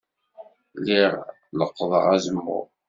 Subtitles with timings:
[0.77, 1.13] Lliɣ
[1.57, 2.65] leqqḍeɣ azemmur.